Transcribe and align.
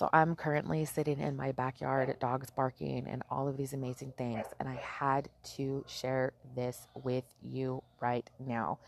So 0.00 0.08
I'm 0.14 0.34
currently 0.34 0.86
sitting 0.86 1.20
in 1.20 1.36
my 1.36 1.52
backyard, 1.52 2.16
dogs 2.20 2.48
barking, 2.48 3.06
and 3.06 3.22
all 3.30 3.46
of 3.46 3.58
these 3.58 3.74
amazing 3.74 4.14
things. 4.16 4.46
And 4.58 4.66
I 4.66 4.76
had 4.76 5.28
to 5.56 5.84
share 5.86 6.32
this 6.56 6.88
with 6.94 7.24
you 7.42 7.82
right 8.00 8.26
now. 8.38 8.78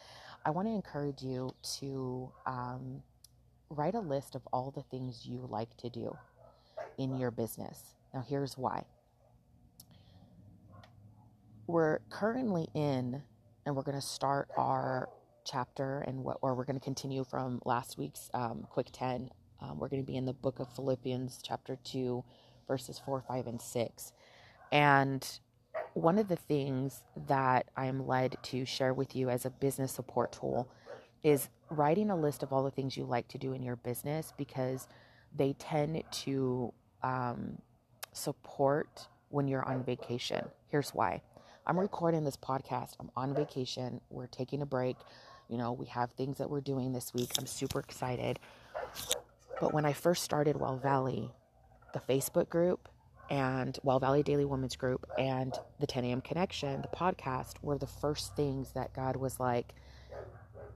I 0.46 0.52
want 0.52 0.68
to 0.68 0.72
encourage 0.72 1.20
you 1.20 1.54
to 1.80 2.32
um, 2.46 3.02
write 3.68 3.94
a 3.94 4.00
list 4.00 4.34
of 4.34 4.40
all 4.54 4.70
the 4.70 4.84
things 4.84 5.26
you 5.26 5.46
like 5.50 5.76
to 5.76 5.90
do 5.90 6.16
in 6.96 7.18
your 7.18 7.30
business. 7.30 7.92
Now, 8.14 8.24
here's 8.26 8.56
why. 8.56 8.84
We're 11.66 11.98
currently 12.08 12.68
in, 12.72 13.20
and 13.66 13.76
we're 13.76 13.82
going 13.82 14.00
to 14.00 14.06
start 14.06 14.48
our 14.56 15.10
chapter 15.44 15.98
and 16.06 16.24
what, 16.24 16.38
or 16.40 16.54
we're 16.54 16.64
going 16.64 16.80
to 16.80 16.84
continue 16.84 17.22
from 17.22 17.60
last 17.66 17.98
week's 17.98 18.30
um, 18.32 18.66
quick 18.70 18.86
10 18.92 19.28
um, 19.62 19.78
we're 19.78 19.88
going 19.88 20.02
to 20.02 20.06
be 20.06 20.16
in 20.16 20.26
the 20.26 20.32
book 20.32 20.58
of 20.58 20.68
Philippians, 20.74 21.40
chapter 21.42 21.78
2, 21.84 22.24
verses 22.66 23.00
4, 23.04 23.22
5, 23.26 23.46
and 23.46 23.60
6. 23.60 24.12
And 24.72 25.38
one 25.94 26.18
of 26.18 26.28
the 26.28 26.36
things 26.36 27.02
that 27.28 27.66
I 27.76 27.86
am 27.86 28.06
led 28.06 28.36
to 28.44 28.64
share 28.64 28.92
with 28.92 29.14
you 29.14 29.30
as 29.30 29.44
a 29.44 29.50
business 29.50 29.92
support 29.92 30.32
tool 30.32 30.68
is 31.22 31.48
writing 31.70 32.10
a 32.10 32.16
list 32.16 32.42
of 32.42 32.52
all 32.52 32.64
the 32.64 32.70
things 32.70 32.96
you 32.96 33.04
like 33.04 33.28
to 33.28 33.38
do 33.38 33.52
in 33.52 33.62
your 33.62 33.76
business 33.76 34.32
because 34.36 34.88
they 35.34 35.52
tend 35.54 36.02
to 36.10 36.72
um, 37.02 37.58
support 38.12 39.06
when 39.28 39.48
you're 39.48 39.64
on 39.64 39.84
vacation. 39.84 40.44
Here's 40.68 40.90
why 40.90 41.22
I'm 41.66 41.78
recording 41.78 42.24
this 42.24 42.36
podcast, 42.36 42.94
I'm 42.98 43.10
on 43.16 43.34
vacation, 43.34 44.00
we're 44.10 44.26
taking 44.26 44.62
a 44.62 44.66
break. 44.66 44.96
You 45.48 45.58
know, 45.58 45.72
we 45.72 45.86
have 45.86 46.10
things 46.12 46.38
that 46.38 46.50
we're 46.50 46.60
doing 46.60 46.92
this 46.92 47.12
week. 47.14 47.30
I'm 47.38 47.46
super 47.46 47.78
excited. 47.78 48.38
But 49.62 49.72
when 49.72 49.84
I 49.84 49.92
first 49.92 50.24
started 50.24 50.56
Well 50.56 50.76
Valley, 50.76 51.30
the 51.94 52.00
Facebook 52.00 52.48
group 52.48 52.88
and 53.30 53.78
Well 53.84 54.00
Valley 54.00 54.24
Daily 54.24 54.44
Women's 54.44 54.74
Group 54.74 55.06
and 55.16 55.56
the 55.78 55.86
10 55.86 56.04
a.m. 56.04 56.20
Connection, 56.20 56.82
the 56.82 56.88
podcast, 56.88 57.62
were 57.62 57.78
the 57.78 57.86
first 57.86 58.34
things 58.34 58.72
that 58.72 58.92
God 58.92 59.14
was 59.14 59.38
like, 59.38 59.72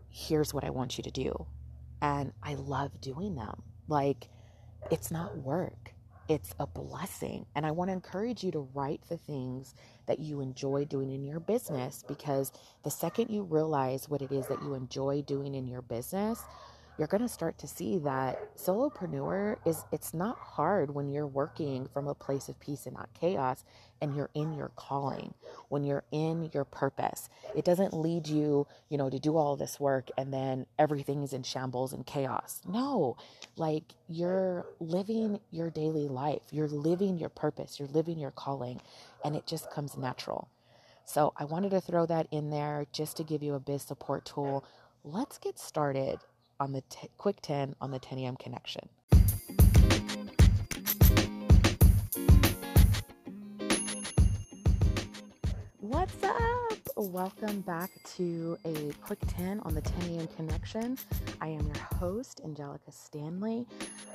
here's 0.09 0.55
what 0.55 0.62
I 0.62 0.70
want 0.70 0.98
you 0.98 1.03
to 1.03 1.11
do. 1.11 1.47
And 2.01 2.33
I 2.45 2.55
love 2.55 3.01
doing 3.01 3.34
them. 3.34 3.61
Like, 3.89 4.29
it's 4.89 5.11
not 5.11 5.37
work, 5.37 5.92
it's 6.29 6.55
a 6.61 6.67
blessing. 6.69 7.47
And 7.57 7.67
I 7.67 7.73
want 7.73 7.89
to 7.89 7.92
encourage 7.92 8.45
you 8.45 8.53
to 8.53 8.69
write 8.73 9.01
the 9.09 9.17
things 9.17 9.75
that 10.07 10.20
you 10.20 10.41
enjoy 10.41 10.84
doing 10.84 11.11
in 11.11 11.25
your 11.25 11.41
business 11.41 12.05
because 12.07 12.53
the 12.84 12.91
second 12.92 13.31
you 13.31 13.42
realize 13.42 14.09
what 14.09 14.23
it 14.23 14.31
is 14.31 14.47
that 14.47 14.62
you 14.62 14.75
enjoy 14.75 15.23
doing 15.23 15.57
in 15.57 15.67
your 15.67 15.83
business, 15.83 16.41
you're 16.98 17.08
going 17.08 17.22
to 17.22 17.28
start 17.28 17.58
to 17.58 17.66
see 17.66 17.98
that 17.98 18.56
solopreneur 18.56 19.56
is 19.66 19.84
it's 19.92 20.14
not 20.14 20.39
hard 20.39 20.94
when 20.94 21.08
you're 21.11 21.27
working 21.27 21.89
from 21.92 22.08
a 22.08 22.14
place 22.14 22.48
of 22.48 22.58
peace 22.58 22.86
and 22.86 22.97
not 22.97 23.08
chaos 23.19 23.64
and 24.00 24.14
you're 24.14 24.30
in 24.34 24.55
your 24.55 24.70
calling 24.77 25.34
when 25.69 25.84
you're 25.84 26.05
in 26.11 26.50
your 26.55 26.64
purpose. 26.64 27.28
It 27.55 27.64
doesn't 27.64 27.92
lead 27.92 28.27
you 28.27 28.67
you 28.89 28.97
know 28.98 29.11
to 29.11 29.19
do 29.19 29.36
all 29.36 29.56
this 29.56 29.78
work 29.78 30.08
and 30.17 30.33
then 30.33 30.67
everything 30.78 31.22
is 31.22 31.33
in 31.33 31.42
shambles 31.42 31.92
and 31.92 32.06
chaos. 32.06 32.61
No 32.67 33.17
like 33.56 33.94
you're 34.08 34.67
living 34.80 35.41
your 35.50 35.70
daily 35.70 36.08
life. 36.08 36.42
You're 36.50 36.69
living 36.69 37.19
your 37.19 37.30
purpose. 37.30 37.78
You're 37.78 37.89
living 37.89 38.19
your 38.19 38.30
calling 38.30 38.80
and 39.24 39.36
it 39.36 39.47
just 39.47 39.70
comes 39.70 39.97
natural. 39.97 40.48
So 41.05 41.33
i 41.36 41.44
wanted 41.44 41.70
to 41.70 41.80
throw 41.80 42.05
that 42.06 42.27
in 42.30 42.50
there 42.50 42.86
just 42.92 43.17
to 43.19 43.22
give 43.24 43.42
you 43.42 43.55
a 43.55 43.61
biz 43.61 43.83
support 43.83 44.24
tool. 44.24 44.64
Let's 45.05 45.39
get 45.39 45.58
started 45.58 46.19
on 46.61 46.73
the 46.73 46.83
t- 46.89 47.09
Quick 47.17 47.41
10 47.43 47.75
on 47.81 47.91
the 47.91 47.99
10 47.99 48.19
a.m. 48.19 48.37
connection. 48.37 48.89
What's 55.81 56.23
up? 56.23 56.79
Welcome 56.97 57.61
back 57.61 57.91
to 58.17 58.57
a 58.64 58.91
Quick 59.03 59.20
10 59.29 59.61
on 59.61 59.75
the 59.75 59.83
10 59.83 60.11
a.m. 60.11 60.29
connection. 60.36 60.98
I 61.41 61.48
am 61.48 61.61
your 61.67 61.85
host, 61.98 62.41
Angelica 62.45 62.91
Stanley. 62.91 63.67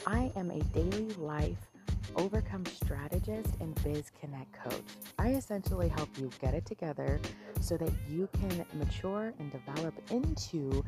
I 0.07 0.31
am 0.35 0.51
a 0.51 0.59
daily 0.73 1.09
life 1.17 1.71
overcome 2.15 2.65
strategist 2.65 3.55
and 3.59 3.75
biz 3.83 4.11
connect 4.19 4.51
coach. 4.53 4.83
I 5.17 5.29
essentially 5.29 5.89
help 5.89 6.09
you 6.17 6.29
get 6.41 6.53
it 6.53 6.65
together 6.65 7.19
so 7.59 7.77
that 7.77 7.91
you 8.09 8.27
can 8.33 8.65
mature 8.73 9.33
and 9.39 9.51
develop 9.51 9.93
into 10.11 10.83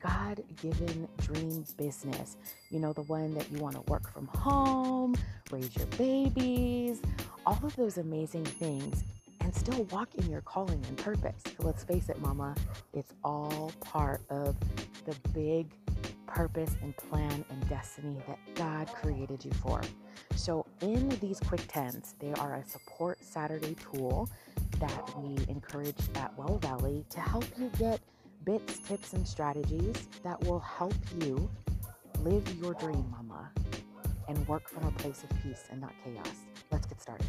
God 0.00 0.42
given 0.60 1.08
dream 1.18 1.64
business. 1.76 2.36
You 2.70 2.80
know, 2.80 2.92
the 2.92 3.02
one 3.02 3.34
that 3.34 3.50
you 3.50 3.58
want 3.58 3.74
to 3.74 3.82
work 3.90 4.12
from 4.12 4.26
home, 4.28 5.16
raise 5.50 5.74
your 5.76 5.86
babies, 5.98 7.00
all 7.46 7.58
of 7.62 7.74
those 7.76 7.98
amazing 7.98 8.44
things, 8.44 9.04
and 9.40 9.54
still 9.54 9.84
walk 9.84 10.14
in 10.16 10.30
your 10.30 10.42
calling 10.42 10.82
and 10.88 10.96
purpose. 10.98 11.42
Let's 11.58 11.84
face 11.84 12.08
it, 12.08 12.20
mama, 12.20 12.54
it's 12.92 13.12
all 13.24 13.72
part 13.80 14.20
of 14.30 14.56
the 15.04 15.14
big 15.32 15.66
purpose 16.26 16.76
and 16.82 16.96
plan 16.96 17.44
and 17.50 17.68
destiny 17.68 18.16
that 18.26 18.38
God 18.54 18.88
created 18.88 19.44
you 19.44 19.50
for. 19.62 19.80
So, 20.36 20.66
in 20.80 21.08
these 21.20 21.40
quick 21.40 21.62
tens, 21.68 22.14
they 22.20 22.32
are 22.34 22.56
a 22.56 22.68
support 22.68 23.18
Saturday 23.22 23.74
tool 23.92 24.28
that 24.78 25.18
we 25.18 25.36
encourage 25.48 25.96
at 26.14 26.36
Well 26.36 26.58
Valley 26.58 27.04
to 27.10 27.20
help 27.20 27.44
you 27.58 27.70
get 27.78 28.00
bits, 28.48 28.78
tips, 28.78 29.12
and 29.12 29.28
strategies 29.28 30.08
that 30.22 30.42
will 30.44 30.60
help 30.60 30.94
you 31.20 31.50
live 32.20 32.42
your 32.54 32.72
dream, 32.72 33.04
mama, 33.10 33.50
and 34.26 34.48
work 34.48 34.66
from 34.70 34.86
a 34.86 34.90
place 34.92 35.22
of 35.22 35.28
peace 35.42 35.64
and 35.70 35.78
not 35.82 35.92
chaos. 36.02 36.32
Let's 36.70 36.86
get 36.86 36.98
started. 36.98 37.28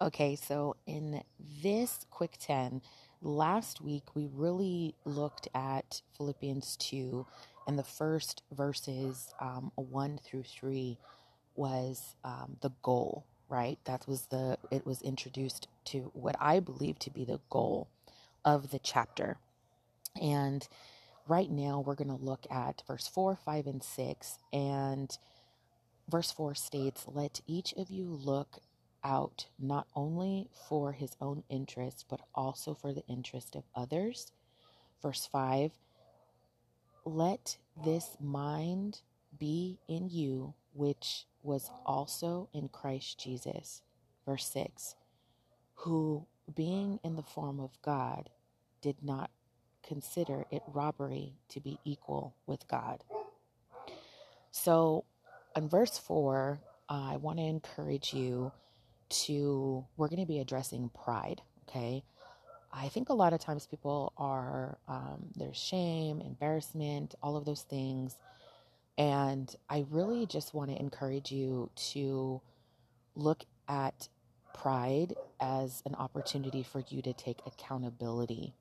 Okay, 0.00 0.34
so 0.34 0.74
in 0.88 1.22
this 1.62 2.04
quick 2.10 2.36
10, 2.40 2.82
last 3.20 3.80
week 3.80 4.02
we 4.16 4.28
really 4.34 4.96
looked 5.04 5.46
at 5.54 6.02
Philippians 6.16 6.76
2, 6.78 7.24
and 7.68 7.78
the 7.78 7.84
first 7.84 8.42
verses 8.50 9.32
um, 9.38 9.70
1 9.76 10.18
through 10.24 10.42
3 10.42 10.98
was 11.54 12.16
um, 12.24 12.56
the 12.60 12.72
goal, 12.82 13.24
right? 13.48 13.78
That 13.84 14.08
was 14.08 14.22
the, 14.22 14.58
it 14.72 14.84
was 14.84 15.00
introduced 15.02 15.68
to 15.86 16.10
what 16.14 16.36
I 16.40 16.60
believe 16.60 16.98
to 17.00 17.10
be 17.10 17.24
the 17.24 17.40
goal 17.50 17.88
of 18.44 18.70
the 18.70 18.78
chapter. 18.78 19.36
And 20.20 20.66
right 21.26 21.50
now 21.50 21.82
we're 21.84 21.94
going 21.94 22.08
to 22.08 22.24
look 22.24 22.46
at 22.50 22.82
verse 22.86 23.08
4, 23.08 23.36
5, 23.36 23.66
and 23.66 23.82
6. 23.82 24.38
And 24.52 25.16
verse 26.08 26.32
4 26.32 26.54
states, 26.54 27.04
Let 27.06 27.40
each 27.46 27.72
of 27.74 27.90
you 27.90 28.06
look 28.06 28.58
out 29.04 29.46
not 29.58 29.86
only 29.96 30.48
for 30.68 30.92
his 30.92 31.16
own 31.20 31.42
interest, 31.48 32.06
but 32.08 32.20
also 32.34 32.74
for 32.74 32.92
the 32.92 33.06
interest 33.08 33.56
of 33.56 33.64
others. 33.74 34.32
Verse 35.02 35.28
5 35.30 35.72
Let 37.04 37.56
this 37.84 38.16
mind 38.20 39.00
be 39.38 39.78
in 39.88 40.08
you, 40.08 40.54
which 40.72 41.26
was 41.42 41.70
also 41.84 42.48
in 42.52 42.68
Christ 42.68 43.18
Jesus. 43.18 43.82
Verse 44.24 44.48
6 44.50 44.94
Who, 45.74 46.26
being 46.54 47.00
in 47.02 47.16
the 47.16 47.22
form 47.22 47.60
of 47.60 47.70
God, 47.82 48.30
did 48.80 48.96
not 49.02 49.30
consider 49.82 50.44
it 50.50 50.62
robbery 50.66 51.34
to 51.48 51.60
be 51.60 51.78
equal 51.84 52.34
with 52.46 52.66
God. 52.68 53.04
So, 54.50 55.04
in 55.56 55.68
verse 55.68 55.98
4, 55.98 56.60
I 56.88 57.16
want 57.16 57.38
to 57.38 57.44
encourage 57.44 58.12
you 58.12 58.52
to, 59.08 59.84
we're 59.96 60.08
going 60.08 60.20
to 60.20 60.26
be 60.26 60.40
addressing 60.40 60.90
pride, 60.90 61.42
okay? 61.68 62.04
I 62.72 62.88
think 62.88 63.08
a 63.08 63.14
lot 63.14 63.32
of 63.32 63.40
times 63.40 63.66
people 63.66 64.12
are, 64.16 64.78
um, 64.88 65.26
there's 65.36 65.58
shame, 65.58 66.20
embarrassment, 66.20 67.14
all 67.22 67.36
of 67.36 67.44
those 67.44 67.62
things. 67.62 68.16
And 68.96 69.54
I 69.68 69.84
really 69.90 70.26
just 70.26 70.54
want 70.54 70.70
to 70.70 70.78
encourage 70.78 71.30
you 71.30 71.70
to 71.92 72.40
look 73.14 73.44
at 73.68 74.08
pride 74.54 75.14
as 75.40 75.82
an 75.86 75.94
opportunity 75.94 76.62
for 76.62 76.84
you 76.88 77.02
to 77.02 77.12
take 77.12 77.38
accountability. 77.46 78.54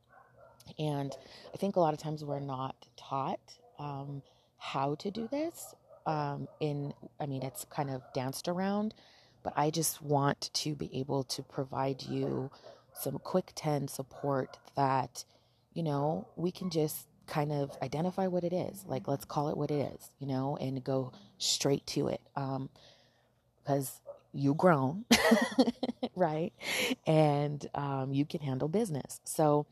And 0.78 1.16
I 1.54 1.58
think 1.58 1.76
a 1.76 1.80
lot 1.80 1.94
of 1.94 2.00
times 2.00 2.24
we're 2.24 2.40
not 2.40 2.76
taught 2.98 3.40
um, 3.80 4.22
how 4.58 4.96
to 4.96 5.12
do 5.12 5.28
this. 5.28 5.76
Um, 6.06 6.48
in, 6.60 6.94
I 7.20 7.26
mean, 7.26 7.44
it's 7.44 7.66
kind 7.66 7.90
of 7.90 8.02
danced 8.14 8.48
around, 8.48 8.94
but 9.44 9.54
I 9.56 9.70
just 9.70 10.02
want 10.02 10.50
to 10.54 10.76
be 10.76 10.90
able 10.94 11.24
to 11.26 11.44
provide 11.44 12.04
you 12.04 12.50
some 12.94 13.20
quick 13.20 13.52
10 13.56 13.88
support 13.88 14.58
that, 14.76 15.24
you 15.74 15.84
know, 15.84 16.28
we 16.36 16.52
can 16.52 16.70
just 16.70 17.08
kind 17.28 17.52
of 17.52 17.72
identify 17.82 18.28
what 18.28 18.44
it 18.44 18.54
is. 18.54 18.84
Like, 18.88 19.08
let's 19.08 19.26
call 19.26 19.50
it 19.50 19.58
what 19.58 19.72
it 19.72 19.94
is, 19.94 20.12
you 20.20 20.28
know, 20.28 20.58
and 20.58 20.84
go 20.84 21.12
straight 21.38 21.86
to 21.88 22.08
it. 22.08 22.22
Um, 22.36 22.70
because 23.64 24.02
you 24.34 24.56
grown, 24.56 25.06
right? 26.16 26.54
And 27.08 27.66
um, 27.76 28.14
you 28.14 28.26
can 28.26 28.42
handle 28.42 28.70
business. 28.70 29.22
So 29.26 29.66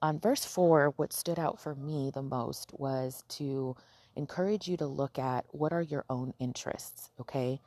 On 0.00 0.20
verse 0.20 0.44
4, 0.44 0.94
what 0.96 1.12
stood 1.12 1.38
out 1.40 1.60
for 1.60 1.74
me 1.74 2.10
the 2.14 2.22
most 2.22 2.72
was 2.78 3.24
to 3.30 3.76
encourage 4.14 4.68
you 4.68 4.76
to 4.76 4.86
look 4.86 5.18
at 5.18 5.44
what 5.50 5.72
are 5.72 5.82
your 5.82 6.04
own 6.08 6.34
interests, 6.38 7.10
okay? 7.20 7.60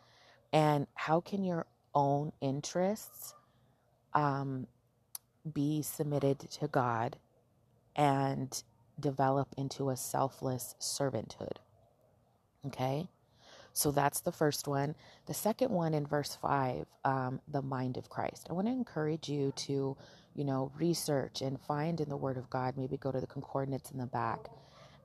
And 0.54 0.88
how 0.96 1.22
can 1.22 1.44
your 1.44 1.68
own 1.96 2.34
interests 2.42 3.36
um, 4.14 4.68
be 5.54 5.82
submitted 5.84 6.40
to 6.40 6.68
God 6.70 7.18
and 7.96 8.64
develop 9.00 9.50
into 9.58 9.90
a 9.90 9.98
selfless 9.98 10.76
servanthood? 10.82 11.58
Okay? 12.68 13.10
So 13.76 13.92
that's 13.92 14.22
the 14.22 14.34
first 14.34 14.70
one. 14.70 14.96
The 15.28 15.36
second 15.36 15.72
one 15.72 15.96
in 15.96 16.08
verse 16.08 16.38
5, 16.42 16.88
um, 17.06 17.42
the 17.50 17.64
mind 17.64 17.98
of 17.98 18.10
Christ. 18.10 18.48
I 18.50 18.54
want 18.54 18.68
to 18.68 18.74
encourage 18.74 19.30
you 19.30 19.54
to, 19.58 19.98
you 20.36 20.46
know, 20.46 20.72
research 20.80 21.42
and 21.42 21.62
find 21.62 22.02
in 22.02 22.10
the 22.10 22.18
Word 22.18 22.38
of 22.38 22.50
God, 22.52 22.78
maybe 22.78 22.98
go 22.98 23.12
to 23.12 23.22
the 23.22 23.28
concordance 23.28 23.92
in 23.92 24.00
the 24.00 24.08
back 24.08 24.50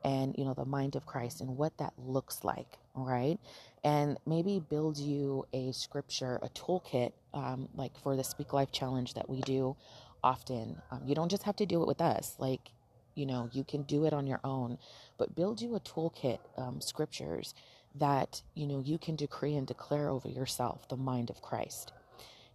and, 0.05 0.37
you 0.39 0.45
know, 0.47 0.55
the 0.55 0.67
mind 0.67 0.97
of 0.97 1.07
Christ 1.07 1.43
and 1.43 1.59
what 1.59 1.79
that 1.79 1.95
looks 1.99 2.45
like, 2.45 2.79
all 2.97 3.07
right? 3.07 3.41
And 3.85 4.19
maybe 4.27 4.61
build 4.61 4.99
you 4.99 5.47
a 5.55 5.73
scripture, 5.73 6.41
a 6.43 6.51
toolkit, 6.51 7.13
um, 7.35 7.71
like 7.77 7.99
for 7.99 8.17
the 8.17 8.25
Speak 8.25 8.53
Life 8.53 8.73
Challenge 8.73 9.15
that 9.15 9.31
we 9.31 9.43
do 9.43 9.77
often. 10.25 10.83
Um, 10.93 11.03
you 11.07 11.17
don't 11.17 11.31
just 11.31 11.45
have 11.45 11.57
to 11.57 11.67
do 11.67 11.83
it 11.83 11.89
with 11.89 12.03
us. 12.03 12.37
Like, 12.41 12.73
you 13.17 13.27
know, 13.27 13.51
you 13.53 13.65
can 13.65 13.85
do 13.85 14.07
it 14.07 14.15
on 14.15 14.29
your 14.29 14.41
own, 14.45 14.79
but 15.19 15.37
build 15.37 15.63
you 15.63 15.77
a 15.77 15.81
toolkit, 15.81 16.41
um, 16.59 16.81
scriptures 16.81 17.55
that 17.95 18.43
you 18.55 18.67
know 18.67 18.81
you 18.81 18.99
can 18.99 19.17
decree 19.17 19.57
and 19.57 19.67
declare 19.67 20.09
over 20.09 20.29
yourself 20.29 20.89
the 20.89 20.97
mind 20.97 21.31
of 21.31 21.43
Christ. 21.43 21.93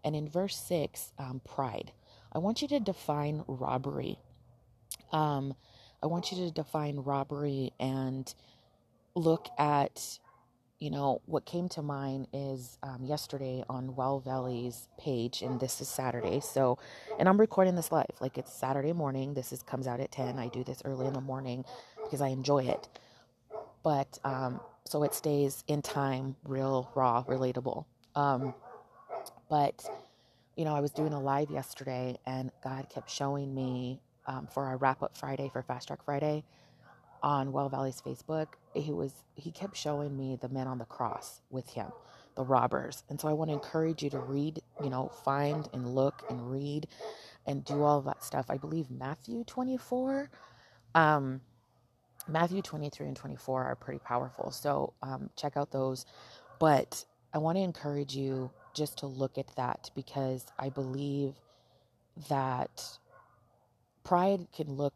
And 0.03 0.15
in 0.15 0.29
verse 0.29 0.55
six, 0.55 1.11
um, 1.17 1.41
pride. 1.43 1.91
I 2.31 2.37
want 2.39 2.61
you 2.61 2.67
to 2.69 2.79
define 2.79 3.43
robbery. 3.47 4.19
Um, 5.11 5.55
I 6.03 6.07
want 6.07 6.31
you 6.31 6.37
to 6.45 6.51
define 6.51 6.97
robbery 6.97 7.71
and 7.79 8.31
look 9.15 9.47
at, 9.57 10.19
you 10.77 10.91
know, 10.91 11.21
what 11.25 11.45
came 11.45 11.69
to 11.69 11.81
mind 11.81 12.27
is 12.33 12.77
um, 12.83 13.03
yesterday 13.03 13.63
on 13.69 13.95
Well 13.95 14.19
Valley's 14.19 14.89
page, 14.99 15.41
and 15.41 15.59
this 15.59 15.81
is 15.81 15.87
Saturday. 15.87 16.39
So, 16.41 16.77
and 17.17 17.27
I'm 17.27 17.39
recording 17.39 17.75
this 17.75 17.91
live, 17.91 18.05
like 18.19 18.37
it's 18.37 18.53
Saturday 18.53 18.93
morning. 18.93 19.33
This 19.33 19.51
is 19.51 19.63
comes 19.63 19.87
out 19.87 19.99
at 19.99 20.11
ten. 20.11 20.37
I 20.37 20.49
do 20.49 20.63
this 20.63 20.81
early 20.85 21.07
in 21.07 21.13
the 21.13 21.21
morning 21.21 21.65
because 22.03 22.21
I 22.21 22.27
enjoy 22.27 22.65
it. 22.65 22.87
But 23.83 24.19
um, 24.23 24.59
so 24.85 25.03
it 25.03 25.13
stays 25.13 25.63
in 25.67 25.81
time, 25.81 26.35
real, 26.43 26.91
raw, 26.95 27.23
relatable. 27.23 27.85
Um, 28.15 28.53
but 29.49 29.85
you 30.55 30.65
know, 30.65 30.75
I 30.75 30.79
was 30.79 30.91
doing 30.91 31.13
a 31.13 31.19
live 31.19 31.51
yesterday, 31.51 32.17
and 32.25 32.51
God 32.63 32.89
kept 32.89 33.09
showing 33.11 33.53
me 33.53 34.01
um, 34.27 34.47
for 34.47 34.65
our 34.65 34.77
wrap 34.77 35.03
up 35.03 35.17
Friday 35.17 35.49
for 35.51 35.61
Fast 35.61 35.87
Track 35.87 36.03
Friday 36.03 36.43
on 37.23 37.51
Well 37.51 37.69
Valley's 37.69 38.01
Facebook. 38.01 38.47
He 38.73 38.91
was 38.93 39.13
he 39.35 39.51
kept 39.51 39.77
showing 39.77 40.15
me 40.17 40.37
the 40.41 40.49
men 40.49 40.67
on 40.67 40.77
the 40.77 40.85
cross 40.85 41.41
with 41.49 41.69
him, 41.69 41.87
the 42.35 42.43
robbers, 42.43 43.03
and 43.09 43.19
so 43.19 43.27
I 43.27 43.33
want 43.33 43.49
to 43.49 43.53
encourage 43.53 44.03
you 44.03 44.09
to 44.11 44.19
read, 44.19 44.61
you 44.83 44.89
know, 44.89 45.09
find 45.23 45.67
and 45.73 45.95
look 45.95 46.23
and 46.29 46.51
read, 46.51 46.87
and 47.45 47.65
do 47.65 47.83
all 47.83 48.01
that 48.01 48.23
stuff. 48.23 48.47
I 48.49 48.57
believe 48.57 48.89
Matthew 48.91 49.43
twenty 49.45 49.77
four. 49.77 50.29
Um, 50.95 51.41
Matthew 52.27 52.61
23 52.61 53.07
and 53.07 53.15
24 53.15 53.63
are 53.63 53.75
pretty 53.75 53.99
powerful. 53.99 54.51
So 54.51 54.93
um, 55.01 55.29
check 55.35 55.57
out 55.57 55.71
those. 55.71 56.05
But 56.59 57.05
I 57.33 57.37
want 57.37 57.57
to 57.57 57.61
encourage 57.61 58.15
you 58.15 58.51
just 58.73 58.99
to 58.99 59.07
look 59.07 59.37
at 59.37 59.55
that 59.55 59.91
because 59.95 60.45
I 60.57 60.69
believe 60.69 61.35
that 62.29 62.97
pride 64.03 64.47
can 64.55 64.73
look 64.73 64.93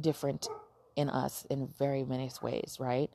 different 0.00 0.48
in 0.96 1.08
us 1.08 1.46
in 1.48 1.68
very 1.78 2.04
many 2.04 2.30
ways, 2.42 2.76
right? 2.80 3.10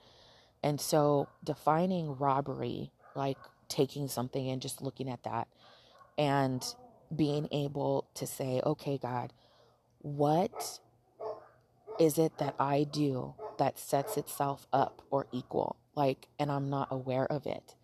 And 0.64 0.80
so 0.80 1.28
defining 1.44 2.16
robbery, 2.16 2.92
like 3.16 3.38
taking 3.68 4.08
something 4.08 4.50
and 4.50 4.62
just 4.62 4.82
looking 4.82 5.10
at 5.10 5.24
that 5.24 5.48
and 6.18 6.64
being 7.16 7.48
able 7.52 8.08
to 8.16 8.26
say, 8.26 8.62
okay, 8.66 8.98
God, 8.98 9.34
what 10.00 10.80
is 12.00 12.18
it 12.18 12.38
that 12.38 12.56
I 12.60 12.84
do 12.84 13.36
that 13.58 13.80
sets 13.80 14.18
itself 14.18 14.68
up 14.72 15.02
or 15.10 15.28
equal? 15.32 15.78
Like, 15.96 16.28
and 16.40 16.52
I'm 16.52 16.70
not 16.70 16.90
aware 16.92 17.26
of 17.32 17.46
it. 17.46 17.76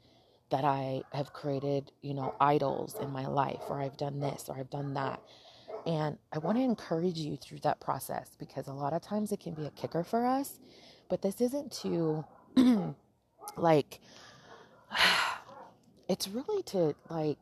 That 0.49 0.63
I 0.63 1.01
have 1.13 1.33
created, 1.33 1.91
you 2.01 2.13
know, 2.13 2.35
idols 2.39 2.95
in 3.01 3.09
my 3.09 3.25
life, 3.25 3.61
or 3.69 3.81
I've 3.81 3.97
done 3.97 4.19
this, 4.19 4.49
or 4.49 4.57
I've 4.57 4.69
done 4.69 4.93
that. 4.93 5.19
And 5.85 6.17
I 6.31 6.37
want 6.37 6.57
to 6.57 6.63
encourage 6.63 7.17
you 7.17 7.37
through 7.37 7.59
that 7.63 7.79
process 7.79 8.29
because 8.37 8.67
a 8.67 8.73
lot 8.73 8.93
of 8.93 9.01
times 9.01 9.31
it 9.31 9.39
can 9.39 9.53
be 9.53 9.65
a 9.65 9.71
kicker 9.71 10.03
for 10.03 10.25
us. 10.25 10.59
But 11.09 11.21
this 11.23 11.41
isn't 11.41 11.71
to, 11.81 12.23
like, 13.57 13.99
it's 16.07 16.27
really 16.27 16.61
to, 16.63 16.95
like, 17.09 17.37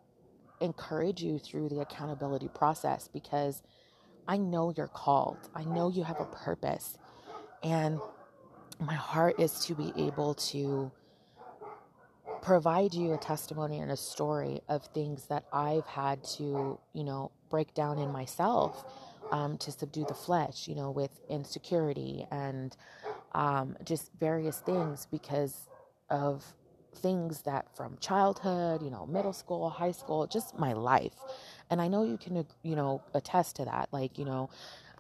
encourage 0.62 1.22
you 1.22 1.38
through 1.38 1.70
the 1.70 1.82
accountability 1.82 2.48
process 2.48 3.10
because 3.12 3.62
I 4.32 4.38
know 4.38 4.74
you're 4.78 4.88
called. 4.88 5.50
I 5.54 5.66
know 5.66 5.90
you 5.90 6.06
have 6.06 6.22
a 6.22 6.26
purpose. 6.26 6.98
And 7.64 8.00
my 8.80 8.94
heart 8.94 9.38
is 9.42 9.60
to 9.66 9.76
be 9.76 9.92
able 9.98 10.36
to 10.36 10.90
provide 12.42 12.94
you 12.94 13.12
a 13.12 13.18
testimony 13.18 13.80
and 13.80 13.92
a 13.92 13.98
story 13.98 14.62
of 14.70 14.86
things 14.94 15.26
that 15.26 15.44
I've 15.52 15.86
had 15.86 16.24
to, 16.38 16.80
you 16.94 17.04
know, 17.04 17.32
break 17.50 17.74
down 17.74 18.00
in 18.00 18.10
myself 18.10 18.86
um, 19.34 19.58
to 19.58 19.70
subdue 19.70 20.06
the 20.08 20.14
flesh, 20.14 20.66
you 20.66 20.76
know, 20.76 20.92
with 20.92 21.12
insecurity 21.30 22.26
and 22.32 22.78
um, 23.34 23.76
just 23.84 24.12
various 24.18 24.60
things 24.60 25.10
because 25.12 25.68
of 26.10 26.46
things 26.96 27.42
that 27.42 27.76
from 27.76 27.98
childhood, 28.00 28.82
you 28.82 28.92
know, 28.92 29.06
middle 29.06 29.34
school, 29.34 29.70
high 29.70 29.92
school, 29.92 30.26
just 30.26 30.58
my 30.58 30.72
life. 30.72 31.16
And 31.72 31.82
I 31.82 31.90
know 31.90 32.04
you 32.06 32.20
can, 32.20 32.46
you 32.64 32.78
know, 32.78 33.04
attest 33.16 33.58
to 33.58 33.66
that, 33.66 33.90
like, 33.94 34.20
you 34.20 34.26
know, 34.26 34.52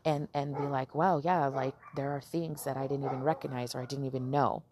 and 0.05 0.29
and 0.33 0.57
be 0.57 0.63
like, 0.63 0.95
wow, 0.95 1.21
yeah, 1.23 1.47
like 1.47 1.75
there 1.95 2.11
are 2.11 2.21
things 2.21 2.65
that 2.65 2.77
I 2.77 2.87
didn't 2.87 3.05
even 3.05 3.23
recognize 3.23 3.75
or 3.75 3.81
I 3.81 3.85
didn't 3.85 4.05
even 4.07 4.31
know. 4.31 4.63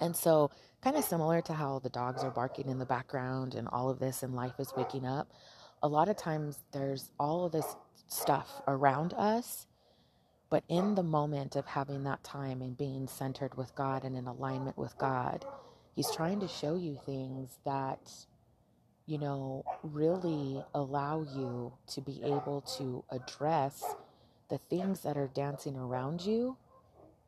And 0.00 0.16
so, 0.16 0.50
kind 0.82 0.96
of 0.96 1.04
similar 1.04 1.42
to 1.42 1.54
how 1.54 1.80
the 1.80 1.90
dogs 1.90 2.24
are 2.24 2.30
barking 2.30 2.68
in 2.68 2.78
the 2.78 2.86
background 2.86 3.54
and 3.54 3.68
all 3.68 3.90
of 3.90 4.00
this 4.00 4.22
and 4.22 4.34
life 4.34 4.54
is 4.60 4.74
waking 4.76 5.06
up, 5.06 5.32
a 5.82 5.88
lot 5.88 6.08
of 6.08 6.16
times 6.16 6.58
there's 6.72 7.10
all 7.20 7.46
of 7.46 7.52
this 7.52 7.76
stuff 8.08 8.62
around 8.68 9.14
us. 9.14 9.66
But 10.50 10.64
in 10.68 10.96
the 10.96 11.02
moment 11.02 11.56
of 11.56 11.66
having 11.66 12.04
that 12.04 12.24
time 12.24 12.62
and 12.62 12.76
being 12.76 13.08
centered 13.08 13.56
with 13.56 13.74
God 13.74 14.04
and 14.04 14.16
in 14.16 14.26
alignment 14.26 14.78
with 14.78 14.98
God, 14.98 15.46
He's 15.96 16.10
trying 16.10 16.40
to 16.40 16.48
show 16.48 16.76
you 16.76 16.98
things 17.06 17.58
that 17.64 18.10
you 19.06 19.18
know, 19.18 19.64
really 19.82 20.62
allow 20.74 21.22
you 21.22 21.72
to 21.88 22.00
be 22.00 22.20
able 22.22 22.62
to 22.78 23.04
address 23.10 23.84
the 24.48 24.58
things 24.58 25.00
that 25.00 25.16
are 25.16 25.28
dancing 25.28 25.76
around 25.76 26.20
you, 26.22 26.56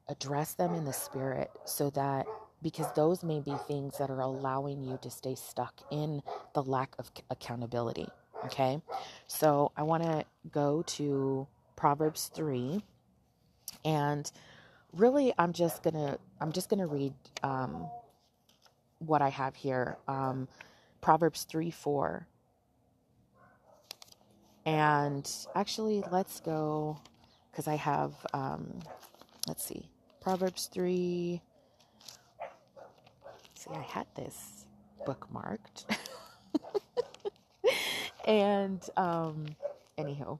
address 0.08 0.54
them 0.54 0.74
in 0.74 0.84
the 0.84 0.92
spirit 0.92 1.50
so 1.64 1.90
that 1.90 2.26
because 2.62 2.86
those 2.94 3.22
may 3.22 3.40
be 3.40 3.54
things 3.68 3.98
that 3.98 4.10
are 4.10 4.20
allowing 4.20 4.82
you 4.82 4.98
to 5.02 5.10
stay 5.10 5.34
stuck 5.34 5.74
in 5.90 6.22
the 6.54 6.62
lack 6.62 6.94
of 6.98 7.10
accountability. 7.30 8.08
Okay. 8.46 8.80
So 9.26 9.72
I 9.76 9.82
want 9.82 10.02
to 10.02 10.24
go 10.50 10.82
to 10.82 11.46
Proverbs 11.76 12.30
3 12.34 12.82
and 13.84 14.30
really 14.92 15.32
I'm 15.38 15.52
just 15.52 15.82
going 15.82 15.94
to 15.94 16.18
I'm 16.40 16.52
just 16.52 16.68
going 16.68 16.80
to 16.80 16.86
read 16.86 17.14
um, 17.42 17.88
what 18.98 19.22
I 19.22 19.28
have 19.28 19.54
here. 19.54 19.98
Um, 20.08 20.48
Proverbs 21.04 21.44
3 21.44 21.70
4. 21.70 22.26
And 24.64 25.30
actually, 25.54 26.02
let's 26.10 26.40
go 26.40 26.98
because 27.50 27.68
I 27.68 27.74
have, 27.74 28.14
um, 28.32 28.78
let's 29.46 29.62
see, 29.62 29.90
Proverbs 30.22 30.70
3. 30.72 31.42
See, 33.54 33.70
I 33.70 33.82
had 33.82 34.06
this 34.16 34.64
bookmarked. 35.06 35.94
and, 38.24 38.80
um, 38.96 39.44
anyhow, 39.98 40.38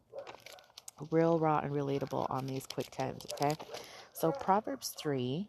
real 1.10 1.38
raw 1.38 1.58
and 1.58 1.72
relatable 1.72 2.30
on 2.30 2.46
these 2.46 2.64
quick 2.64 2.88
tens, 2.90 3.26
okay? 3.34 3.54
So, 4.14 4.32
Proverbs 4.32 4.94
3. 4.98 5.46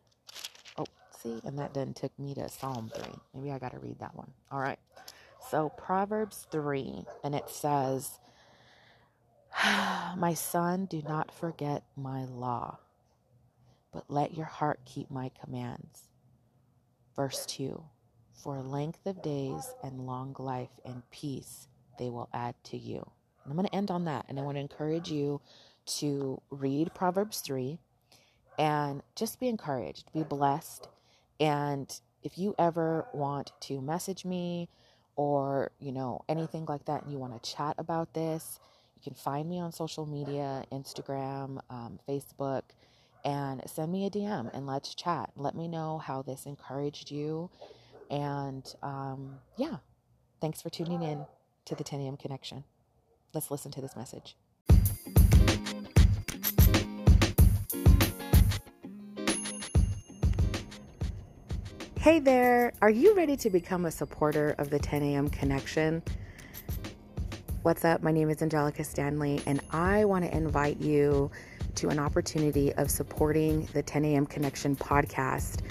Oh, 0.77 0.85
see, 1.23 1.39
and 1.45 1.57
that 1.57 1.73
then 1.73 1.93
took 1.93 2.11
me 2.19 2.33
to 2.33 2.49
Psalm 2.49 2.91
3. 2.93 3.13
Maybe 3.33 3.53
I 3.53 3.59
got 3.59 3.71
to 3.71 3.79
read 3.79 3.99
that 3.99 4.13
one. 4.13 4.33
All 4.51 4.59
right. 4.59 4.77
So, 5.49 5.69
Proverbs 5.69 6.47
3, 6.51 7.05
and 7.23 7.35
it 7.35 7.49
says, 7.49 8.19
My 10.17 10.33
son, 10.33 10.85
do 10.85 11.01
not 11.07 11.31
forget 11.31 11.83
my 11.95 12.25
law, 12.25 12.79
but 13.91 14.05
let 14.09 14.35
your 14.35 14.47
heart 14.47 14.79
keep 14.85 15.11
my 15.11 15.29
commands. 15.39 16.09
Verse 17.15 17.45
2 17.45 17.81
For 18.33 18.61
length 18.61 19.05
of 19.05 19.21
days 19.21 19.73
and 19.83 20.07
long 20.07 20.35
life 20.39 20.79
and 20.83 21.09
peace 21.11 21.67
they 21.97 22.09
will 22.09 22.29
add 22.33 22.55
to 22.65 22.77
you. 22.77 23.09
And 23.43 23.51
I'm 23.51 23.55
going 23.55 23.67
to 23.67 23.75
end 23.75 23.91
on 23.91 24.05
that. 24.05 24.25
And 24.27 24.39
I 24.39 24.41
want 24.41 24.57
to 24.57 24.61
encourage 24.61 25.09
you 25.11 25.41
to 25.97 26.41
read 26.49 26.93
Proverbs 26.93 27.39
3 27.41 27.77
and 28.57 29.01
just 29.15 29.39
be 29.39 29.47
encouraged, 29.47 30.11
be 30.13 30.23
blessed. 30.23 30.87
And 31.39 31.99
if 32.23 32.37
you 32.37 32.55
ever 32.57 33.05
want 33.13 33.51
to 33.61 33.79
message 33.81 34.25
me 34.25 34.69
or, 35.15 35.71
you 35.79 35.91
know, 35.91 36.21
anything 36.27 36.65
like 36.65 36.85
that, 36.85 37.03
and 37.03 37.11
you 37.11 37.17
want 37.17 37.41
to 37.41 37.51
chat 37.51 37.75
about 37.77 38.13
this, 38.13 38.59
you 38.95 39.01
can 39.01 39.13
find 39.13 39.49
me 39.49 39.59
on 39.59 39.71
social 39.71 40.05
media 40.05 40.63
Instagram, 40.71 41.59
um, 41.69 41.99
Facebook, 42.07 42.63
and 43.23 43.61
send 43.65 43.91
me 43.91 44.05
a 44.05 44.09
DM 44.09 44.53
and 44.53 44.67
let's 44.67 44.93
chat. 44.93 45.31
Let 45.35 45.55
me 45.55 45.67
know 45.67 45.97
how 45.97 46.21
this 46.21 46.45
encouraged 46.45 47.11
you. 47.11 47.49
And 48.09 48.71
um, 48.83 49.39
yeah, 49.57 49.77
thanks 50.39 50.61
for 50.61 50.69
tuning 50.69 51.01
in 51.01 51.25
to 51.65 51.75
the 51.75 51.83
10 51.83 52.01
a.m. 52.01 52.17
connection. 52.17 52.63
Let's 53.33 53.49
listen 53.49 53.71
to 53.71 53.81
this 53.81 53.95
message. 53.95 54.35
Hey 62.05 62.19
there, 62.19 62.71
are 62.83 62.89
you 62.91 63.15
ready 63.15 63.35
to 63.37 63.49
become 63.49 63.85
a 63.85 63.89
supporter 63.89 64.53
of 64.59 64.69
the 64.69 64.77
10 64.77 65.01
a.m. 65.01 65.27
connection? 65.27 66.03
What's 67.63 67.83
up? 67.83 68.03
My 68.03 68.11
name 68.11 68.29
is 68.29 68.43
Angelica 68.43 68.83
Stanley, 68.83 69.41
and 69.47 69.59
I 69.71 70.05
want 70.05 70.23
to 70.23 70.31
invite 70.31 70.79
you 70.79 71.31
to 71.73 71.89
an 71.89 71.97
opportunity 71.97 72.71
of 72.73 72.91
supporting 72.91 73.65
the 73.73 73.81
10 73.81 74.05
a.m. 74.05 74.27
Connection 74.27 74.75
podcast 74.75 75.61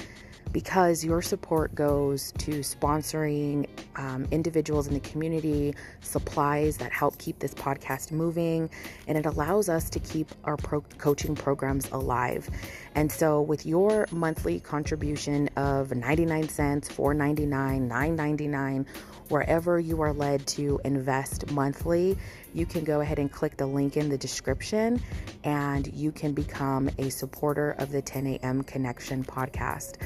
because 0.54 1.04
your 1.04 1.20
support 1.20 1.74
goes 1.74 2.32
to 2.38 2.60
sponsoring 2.60 3.66
um, 3.96 4.24
individuals 4.30 4.86
in 4.86 4.94
the 4.94 5.00
community, 5.00 5.74
supplies 6.00 6.76
that 6.76 6.92
help 6.92 7.18
keep 7.18 7.40
this 7.40 7.52
podcast 7.54 8.12
moving, 8.12 8.70
and 9.08 9.18
it 9.18 9.26
allows 9.26 9.68
us 9.68 9.90
to 9.90 9.98
keep 9.98 10.28
our 10.44 10.56
pro- 10.56 10.80
coaching 10.96 11.34
programs 11.34 11.90
alive. 11.90 12.48
And 12.94 13.10
so, 13.10 13.42
with 13.42 13.66
your 13.66 14.06
monthly 14.12 14.60
contribution 14.60 15.48
of 15.56 15.92
99 15.92 16.48
cents, 16.48 16.88
4.99, 16.88 17.88
9.99, 17.88 18.86
wherever 19.28 19.80
you 19.80 20.00
are 20.02 20.12
led 20.12 20.46
to 20.46 20.80
invest 20.84 21.50
monthly, 21.50 22.16
you 22.52 22.66
can 22.66 22.84
go 22.84 23.00
ahead 23.00 23.18
and 23.18 23.32
click 23.32 23.56
the 23.56 23.66
link 23.66 23.96
in 23.96 24.08
the 24.08 24.18
description 24.18 25.02
and 25.42 25.92
you 25.92 26.12
can 26.12 26.32
become 26.32 26.88
a 26.98 27.10
supporter 27.10 27.72
of 27.72 27.90
the 27.90 28.00
10 28.00 28.26
a.m. 28.26 28.62
Connection 28.62 29.24
podcast. 29.24 29.96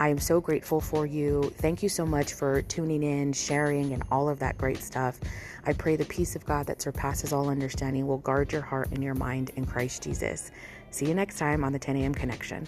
I 0.00 0.08
am 0.08 0.18
so 0.18 0.40
grateful 0.40 0.80
for 0.80 1.04
you. 1.04 1.52
Thank 1.58 1.82
you 1.82 1.90
so 1.90 2.06
much 2.06 2.32
for 2.32 2.62
tuning 2.62 3.02
in, 3.02 3.34
sharing, 3.34 3.92
and 3.92 4.02
all 4.10 4.30
of 4.30 4.38
that 4.38 4.56
great 4.56 4.78
stuff. 4.78 5.20
I 5.66 5.74
pray 5.74 5.96
the 5.96 6.06
peace 6.06 6.34
of 6.34 6.46
God 6.46 6.66
that 6.68 6.80
surpasses 6.80 7.34
all 7.34 7.50
understanding 7.50 8.06
will 8.06 8.16
guard 8.16 8.50
your 8.50 8.62
heart 8.62 8.88
and 8.92 9.04
your 9.04 9.12
mind 9.12 9.50
in 9.56 9.66
Christ 9.66 10.02
Jesus. 10.02 10.52
See 10.90 11.04
you 11.04 11.14
next 11.14 11.36
time 11.36 11.64
on 11.64 11.74
the 11.74 11.78
10 11.78 11.96
a.m. 11.96 12.14
Connection. 12.14 12.66